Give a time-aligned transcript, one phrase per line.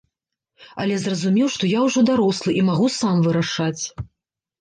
[0.83, 3.83] Але зразумеў, што я ўжо дарослы і магу сам вырашаць.